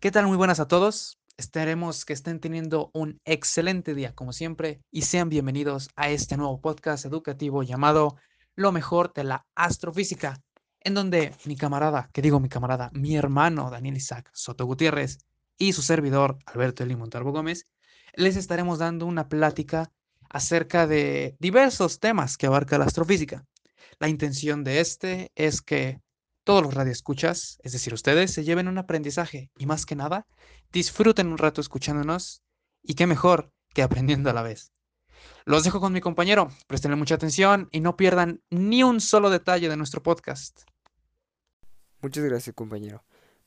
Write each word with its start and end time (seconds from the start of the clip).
¿Qué 0.00 0.10
tal? 0.10 0.26
Muy 0.26 0.38
buenas 0.38 0.60
a 0.60 0.66
todos. 0.66 1.20
Esperemos 1.36 2.06
que 2.06 2.14
estén 2.14 2.40
teniendo 2.40 2.90
un 2.94 3.20
excelente 3.26 3.94
día, 3.94 4.14
como 4.14 4.32
siempre, 4.32 4.80
y 4.90 5.02
sean 5.02 5.28
bienvenidos 5.28 5.90
a 5.94 6.08
este 6.08 6.38
nuevo 6.38 6.58
podcast 6.58 7.04
educativo 7.04 7.62
llamado 7.62 8.16
Lo 8.56 8.72
mejor 8.72 9.12
de 9.12 9.24
la 9.24 9.46
astrofísica, 9.54 10.40
en 10.80 10.94
donde 10.94 11.34
mi 11.44 11.54
camarada, 11.54 12.08
que 12.14 12.22
digo 12.22 12.40
mi 12.40 12.48
camarada, 12.48 12.90
mi 12.94 13.14
hermano 13.14 13.68
Daniel 13.68 13.98
Isaac 13.98 14.30
Soto 14.32 14.64
Gutiérrez 14.64 15.18
y 15.58 15.74
su 15.74 15.82
servidor 15.82 16.38
Alberto 16.46 16.82
Eli 16.82 16.96
Montalvo 16.96 17.32
Gómez, 17.32 17.66
les 18.14 18.36
estaremos 18.36 18.78
dando 18.78 19.04
una 19.04 19.28
plática 19.28 19.92
acerca 20.30 20.86
de 20.86 21.36
diversos 21.40 22.00
temas 22.00 22.38
que 22.38 22.46
abarca 22.46 22.78
la 22.78 22.86
astrofísica. 22.86 23.44
La 23.98 24.08
intención 24.08 24.64
de 24.64 24.80
este 24.80 25.30
es 25.34 25.60
que 25.60 26.00
todos 26.44 26.62
los 26.62 26.74
radioescuchas, 26.74 27.58
es 27.62 27.72
decir, 27.72 27.94
ustedes, 27.94 28.32
se 28.32 28.44
lleven 28.44 28.68
un 28.68 28.78
aprendizaje 28.78 29.50
y 29.58 29.66
más 29.66 29.86
que 29.86 29.96
nada, 29.96 30.26
disfruten 30.72 31.28
un 31.28 31.38
rato 31.38 31.60
escuchándonos 31.60 32.42
y 32.82 32.94
qué 32.94 33.06
mejor 33.06 33.52
que 33.74 33.82
aprendiendo 33.82 34.30
a 34.30 34.32
la 34.32 34.42
vez. 34.42 34.72
Los 35.44 35.64
dejo 35.64 35.80
con 35.80 35.92
mi 35.92 36.00
compañero, 36.00 36.50
prestenle 36.66 36.96
mucha 36.96 37.14
atención 37.14 37.68
y 37.72 37.80
no 37.80 37.96
pierdan 37.96 38.42
ni 38.50 38.82
un 38.82 39.00
solo 39.00 39.30
detalle 39.30 39.68
de 39.68 39.76
nuestro 39.76 40.02
podcast. 40.02 40.62
Muchas 42.02 42.24
gracias 42.24 42.54
compañero. 42.54 43.04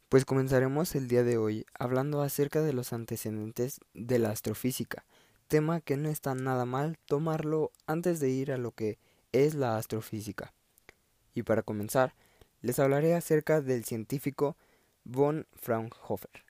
Pues 0.10 0.26
comenzaremos 0.26 0.94
el 0.94 1.08
día 1.08 1.24
de 1.24 1.38
hoy 1.38 1.66
hablando 1.74 2.22
acerca 2.22 2.62
de 2.62 2.74
los 2.74 2.94
antecedentes 2.94 3.80
de 3.96 4.20
la 4.20 4.30
astrofísica, 4.30 5.06
tema 5.48 5.82
que 5.82 5.98
no 5.98 6.10
está 6.10 6.36
nada 6.36 6.66
mal 6.66 6.98
tomarlo 7.06 7.72
antes 7.88 8.20
de 8.20 8.30
ir 8.30 8.52
a 8.52 8.58
lo 8.58 8.72
que 8.72 9.00
es 9.32 9.56
la 9.56 9.78
astrofísica. 9.78 10.54
Y 11.34 11.42
para 11.42 11.64
comenzar, 11.64 12.14
les 12.64 12.80
hablaré 12.80 13.14
acerca 13.14 13.62
del 13.62 13.84
científico 13.84 14.56
von 15.04 15.46
Fraunhofer, 15.54 16.46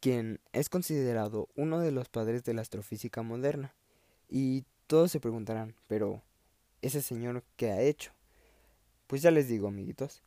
quien 0.00 0.40
es 0.52 0.68
considerado 0.68 1.48
uno 1.56 1.80
de 1.80 1.90
los 1.90 2.08
padres 2.08 2.44
de 2.44 2.54
la 2.54 2.62
astrofísica 2.62 3.22
moderna. 3.22 3.74
Y 4.28 4.64
todos 4.86 5.10
se 5.10 5.18
preguntarán, 5.18 5.74
pero 5.88 6.22
¿ese 6.82 7.02
señor 7.02 7.42
qué 7.56 7.72
ha 7.72 7.82
hecho? 7.82 8.12
Pues 9.08 9.22
ya 9.22 9.32
les 9.32 9.48
digo, 9.48 9.66
amiguitos. 9.66 10.22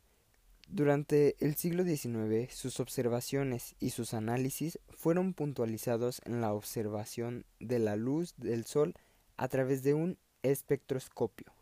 Durante 0.68 1.36
el 1.40 1.56
siglo 1.56 1.84
XIX, 1.84 2.52
sus 2.54 2.78
observaciones 2.78 3.76
y 3.80 3.90
sus 3.90 4.12
análisis 4.12 4.78
fueron 4.90 5.32
puntualizados 5.32 6.20
en 6.26 6.42
la 6.42 6.52
observación 6.52 7.46
de 7.60 7.78
la 7.78 7.96
luz 7.96 8.34
del 8.36 8.66
Sol 8.66 8.94
a 9.38 9.48
través 9.48 9.82
de 9.82 9.94
un 9.94 10.18
espectroscopio. 10.42 11.57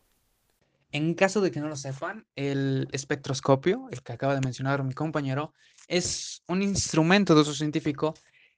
En 0.97 1.12
caso 1.12 1.42
de 1.42 1.50
que 1.50 1.61
no 1.61 1.69
lo 1.69 1.77
sepan, 1.77 2.27
el 2.36 2.89
espectroscopio, 2.91 3.86
el 3.91 4.02
que 4.02 4.14
acaba 4.14 4.34
de 4.34 4.41
mencionar 4.41 4.83
mi 4.83 4.94
compañero, 4.94 5.53
es 5.88 6.42
un 6.48 6.62
instrumento 6.62 7.34
de 7.34 7.42
uso 7.42 7.53
científico 7.53 8.14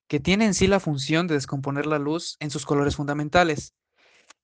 que 0.06 0.20
tiene 0.20 0.44
en 0.44 0.54
sí 0.54 0.68
la 0.68 0.78
función 0.78 1.26
de 1.26 1.34
descomponer 1.34 1.84
la 1.84 1.98
luz 1.98 2.36
en 2.38 2.50
sus 2.50 2.64
colores 2.64 2.94
fundamentales. 2.94 3.74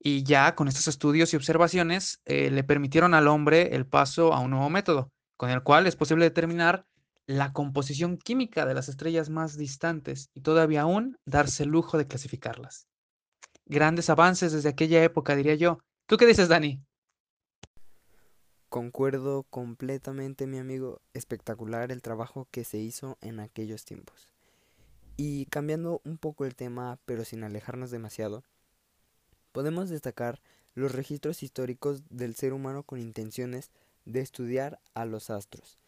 Y 0.01 0.25
ya 0.25 0.57
con 0.57 0.67
estos 0.67 0.89
estudios 0.89 1.33
y 1.33 1.37
observaciones 1.37 2.21
eh, 2.25 2.51
le 2.51 2.65
permitieron 2.65 3.15
al 3.15 3.29
hombre 3.29 3.77
el 3.77 3.87
paso 3.87 4.35
a 4.35 4.41
un 4.41 4.51
nuevo 4.51 4.71
método, 4.71 5.13
con 5.37 5.51
el 5.51 5.63
cual 5.63 5.87
es 5.87 5.95
posible 5.95 6.25
determinar 6.25 6.87
la 7.27 7.53
composición 7.53 8.19
química 8.19 8.67
de 8.67 8.75
las 8.75 8.89
estrellas 8.89 9.31
más 9.31 9.57
distantes 9.57 10.31
y 10.35 10.41
todavía 10.41 10.81
aún 10.81 11.17
darse 11.27 11.63
el 11.63 11.69
lujo 11.69 11.97
de 11.97 12.09
clasificarlas. 12.09 12.89
Grandes 13.67 14.11
avances 14.11 14.51
desde 14.51 14.71
aquella 14.71 15.05
época, 15.05 15.37
diría 15.37 15.55
yo. 15.55 15.79
¿Tú 16.07 16.17
qué 16.17 16.27
dices, 16.27 16.49
Dani? 16.49 16.83
Concuerdo 18.75 19.45
completamente, 19.51 20.49
mi 20.49 20.59
amigo. 20.59 21.01
Espectacular 21.13 21.93
el 21.93 22.03
trabajo 22.03 22.49
que 22.51 22.65
se 22.65 22.79
hizo 22.79 23.17
en 23.21 23.39
aquellos 23.39 23.85
tiempos. 23.85 24.27
Y 25.17 25.47
cambiando 25.47 26.01
un 26.05 26.19
poco 26.19 26.45
el 26.45 26.57
tema, 26.57 26.99
pero 27.07 27.25
sin 27.25 27.45
alejarnos 27.45 27.93
demasiado, 27.93 28.43
podemos 29.53 29.91
destacar 29.91 30.41
los 30.75 30.91
registros 30.91 31.45
históricos 31.45 32.03
del 32.11 32.35
ser 32.35 32.53
humano 32.53 32.83
con 32.83 32.99
intenciones 32.99 33.71
de 34.07 34.23
estudiar 34.23 34.81
a 34.93 35.05
los 35.05 35.31
astros. 35.31 35.79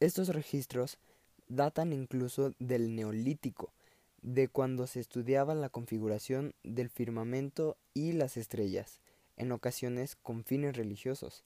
Estos 0.00 0.28
registros 0.28 0.98
datan 1.48 1.94
incluso 1.94 2.52
del 2.58 2.94
neolítico, 2.94 3.72
de 4.20 4.48
cuando 4.48 4.86
se 4.86 5.00
estudiaba 5.00 5.54
la 5.54 5.70
configuración 5.70 6.52
del 6.62 6.90
firmamento 6.90 7.78
y 7.94 8.12
las 8.12 8.36
estrellas, 8.36 9.00
en 9.38 9.50
ocasiones 9.50 10.14
con 10.14 10.44
fines 10.44 10.76
religiosos. 10.76 11.42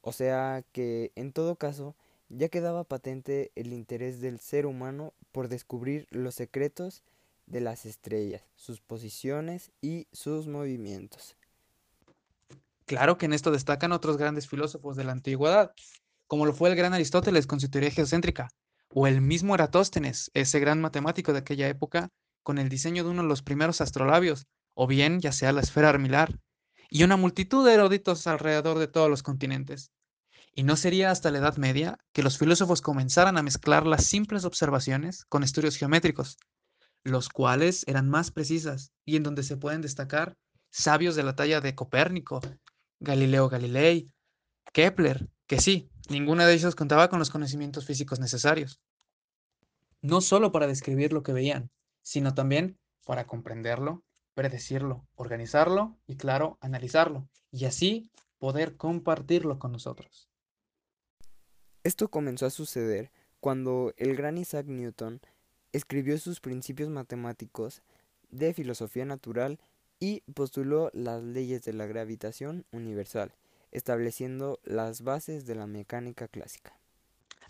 O 0.00 0.12
sea 0.12 0.64
que, 0.72 1.12
en 1.16 1.32
todo 1.32 1.56
caso, 1.56 1.96
ya 2.28 2.48
quedaba 2.48 2.84
patente 2.84 3.52
el 3.54 3.72
interés 3.72 4.20
del 4.20 4.38
ser 4.38 4.66
humano 4.66 5.14
por 5.32 5.48
descubrir 5.48 6.06
los 6.10 6.34
secretos 6.34 7.02
de 7.46 7.60
las 7.60 7.86
estrellas, 7.86 8.42
sus 8.54 8.80
posiciones 8.80 9.72
y 9.80 10.06
sus 10.12 10.46
movimientos. 10.46 11.36
Claro 12.84 13.18
que 13.18 13.26
en 13.26 13.32
esto 13.32 13.50
destacan 13.50 13.92
otros 13.92 14.16
grandes 14.16 14.48
filósofos 14.48 14.96
de 14.96 15.04
la 15.04 15.12
antigüedad, 15.12 15.72
como 16.26 16.46
lo 16.46 16.52
fue 16.52 16.70
el 16.70 16.76
gran 16.76 16.94
Aristóteles 16.94 17.46
con 17.46 17.60
su 17.60 17.70
teoría 17.70 17.90
geocéntrica, 17.90 18.48
o 18.90 19.06
el 19.06 19.20
mismo 19.20 19.54
Eratóstenes, 19.54 20.30
ese 20.34 20.60
gran 20.60 20.80
matemático 20.80 21.32
de 21.32 21.40
aquella 21.40 21.68
época, 21.68 22.10
con 22.42 22.58
el 22.58 22.68
diseño 22.68 23.04
de 23.04 23.10
uno 23.10 23.22
de 23.22 23.28
los 23.28 23.42
primeros 23.42 23.80
astrolabios, 23.80 24.46
o 24.74 24.86
bien 24.86 25.20
ya 25.20 25.32
sea 25.32 25.52
la 25.52 25.60
esfera 25.60 25.88
armilar, 25.90 26.38
y 26.90 27.04
una 27.04 27.16
multitud 27.16 27.66
de 27.66 27.74
eruditos 27.74 28.26
alrededor 28.26 28.78
de 28.78 28.88
todos 28.88 29.10
los 29.10 29.22
continentes. 29.22 29.92
Y 30.54 30.62
no 30.62 30.76
sería 30.76 31.10
hasta 31.10 31.30
la 31.30 31.38
Edad 31.38 31.56
Media 31.56 31.98
que 32.12 32.22
los 32.22 32.38
filósofos 32.38 32.80
comenzaran 32.80 33.38
a 33.38 33.42
mezclar 33.42 33.86
las 33.86 34.04
simples 34.04 34.44
observaciones 34.44 35.24
con 35.26 35.42
estudios 35.42 35.76
geométricos, 35.76 36.38
los 37.04 37.28
cuales 37.28 37.84
eran 37.86 38.08
más 38.08 38.30
precisas 38.30 38.92
y 39.04 39.16
en 39.16 39.22
donde 39.22 39.42
se 39.42 39.56
pueden 39.56 39.82
destacar 39.82 40.36
sabios 40.70 41.14
de 41.14 41.22
la 41.22 41.36
talla 41.36 41.60
de 41.60 41.74
Copérnico, 41.74 42.40
Galileo 43.00 43.48
Galilei, 43.48 44.10
Kepler, 44.72 45.28
que 45.46 45.60
sí, 45.60 45.90
ninguna 46.08 46.46
de 46.46 46.54
ellos 46.54 46.74
contaba 46.74 47.08
con 47.08 47.18
los 47.18 47.30
conocimientos 47.30 47.86
físicos 47.86 48.18
necesarios. 48.18 48.80
No 50.00 50.20
solo 50.20 50.52
para 50.52 50.66
describir 50.66 51.12
lo 51.12 51.22
que 51.22 51.32
veían, 51.32 51.70
sino 52.02 52.34
también 52.34 52.78
para 53.04 53.26
comprenderlo, 53.26 54.04
predecirlo, 54.38 55.04
organizarlo 55.16 55.98
y, 56.06 56.14
claro, 56.14 56.58
analizarlo, 56.60 57.28
y 57.50 57.64
así 57.64 58.08
poder 58.38 58.76
compartirlo 58.76 59.58
con 59.58 59.72
nosotros. 59.72 60.30
Esto 61.82 62.06
comenzó 62.06 62.46
a 62.46 62.50
suceder 62.50 63.10
cuando 63.40 63.92
el 63.96 64.14
gran 64.14 64.38
Isaac 64.38 64.66
Newton 64.66 65.20
escribió 65.72 66.16
sus 66.18 66.38
principios 66.38 66.88
matemáticos 66.88 67.82
de 68.30 68.54
filosofía 68.54 69.04
natural 69.04 69.58
y 69.98 70.20
postuló 70.34 70.92
las 70.94 71.24
leyes 71.24 71.64
de 71.64 71.72
la 71.72 71.86
gravitación 71.86 72.64
universal, 72.70 73.34
estableciendo 73.72 74.60
las 74.62 75.02
bases 75.02 75.46
de 75.46 75.56
la 75.56 75.66
mecánica 75.66 76.28
clásica. 76.28 76.78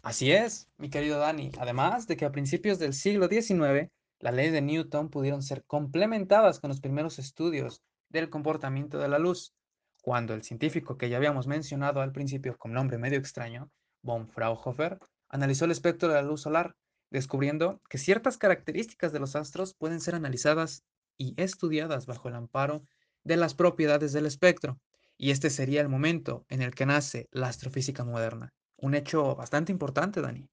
Así 0.01 0.33
es, 0.33 0.69
mi 0.79 0.89
querido 0.89 1.19
Dani. 1.19 1.53
Además 1.59 2.07
de 2.07 2.17
que 2.17 2.25
a 2.25 2.33
principios 2.33 2.79
del 2.79 2.95
siglo 2.95 3.29
XIX, 3.29 3.91
las 4.21 4.35
leyes 4.35 4.53
de 4.53 4.63
Newton 4.63 5.11
pudieron 5.11 5.43
ser 5.43 5.65
complementadas 5.65 6.61
con 6.61 6.69
los 6.69 6.81
primeros 6.81 7.19
estudios 7.19 7.83
del 8.09 8.31
comportamiento 8.31 8.99
de 8.99 9.09
la 9.09 9.19
luz, 9.19 9.55
cuando 10.03 10.35
el 10.35 10.43
científico 10.43 10.97
que 10.97 11.09
ya 11.09 11.17
habíamos 11.17 11.47
mencionado 11.47 12.01
al 12.01 12.13
principio 12.13 12.57
con 12.57 12.73
nombre 12.73 12.99
medio 12.99 13.19
extraño, 13.19 13.71
von 14.03 14.29
Fraunhofer 14.29 14.99
analizó 15.29 15.65
el 15.67 15.71
espectro 15.71 16.09
de 16.09 16.15
la 16.15 16.23
luz 16.23 16.43
solar, 16.43 16.77
descubriendo 17.11 17.81
que 17.89 17.99
ciertas 17.99 18.39
características 18.39 19.13
de 19.13 19.21
los 19.21 19.37
astros 19.37 19.75
pueden 19.75 20.01
ser 20.01 20.15
analizadas 20.15 20.85
y 21.17 21.35
estudiadas 21.37 22.07
bajo 22.07 22.29
el 22.29 22.37
amparo 22.37 22.83
de 23.25 23.37
las 23.37 23.55
propiedades 23.55 24.13
del 24.13 24.27
espectro. 24.27 24.81
Y 25.17 25.31
este 25.31 25.51
sería 25.51 25.81
el 25.81 25.89
momento 25.89 26.45
en 26.49 26.63
el 26.63 26.75
que 26.75 26.87
nace 26.87 27.29
la 27.33 27.49
astrofísica 27.49 28.05
moderna. 28.05 28.53
Un 28.77 28.95
hecho 28.95 29.35
bastante 29.35 29.73
importante, 29.73 30.21
Dani. 30.21 30.49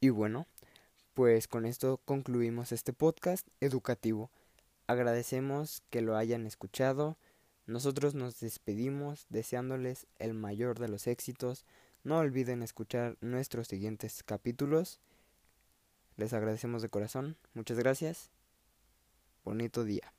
Y 0.00 0.10
bueno, 0.10 0.46
pues 1.18 1.48
con 1.48 1.66
esto 1.66 2.00
concluimos 2.04 2.70
este 2.70 2.92
podcast 2.92 3.44
educativo. 3.60 4.30
Agradecemos 4.86 5.82
que 5.90 6.00
lo 6.00 6.16
hayan 6.16 6.46
escuchado. 6.46 7.16
Nosotros 7.66 8.14
nos 8.14 8.38
despedimos 8.38 9.26
deseándoles 9.28 10.06
el 10.20 10.32
mayor 10.32 10.78
de 10.78 10.86
los 10.86 11.08
éxitos 11.08 11.64
no 12.04 12.18
olviden 12.18 12.62
escuchar 12.62 13.16
nuestros 13.20 13.66
siguientes 13.66 14.22
capítulos. 14.22 15.00
Les 16.16 16.32
agradecemos 16.32 16.82
de 16.82 16.88
corazón. 16.88 17.36
Muchas 17.52 17.80
gracias. 17.80 18.30
Bonito 19.44 19.82
día. 19.82 20.12